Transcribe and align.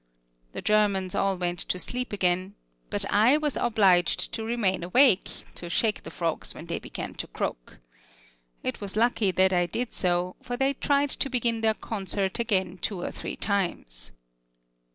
The 0.53 0.63
Germans 0.63 1.13
all 1.13 1.37
went 1.37 1.59
to 1.59 1.77
sleep 1.77 2.11
again, 2.11 2.55
but 2.89 3.05
I 3.13 3.37
was 3.37 3.55
obliged 3.55 4.31
to 4.31 4.43
remain 4.43 4.83
awake, 4.83 5.29
to 5.53 5.69
shake 5.69 6.01
the 6.01 6.09
frogs 6.09 6.55
when 6.55 6.65
they 6.65 6.79
began 6.79 7.13
to 7.13 7.27
croak. 7.27 7.77
It 8.63 8.81
was 8.81 8.95
lucky 8.95 9.29
that 9.29 9.53
I 9.53 9.67
did 9.67 9.93
so, 9.93 10.37
for 10.41 10.57
they 10.57 10.73
tried 10.73 11.11
to 11.11 11.29
begin 11.29 11.61
their 11.61 11.75
concert 11.75 12.39
again 12.39 12.79
two 12.79 12.99
or 12.99 13.11
three 13.11 13.35
times. 13.35 14.11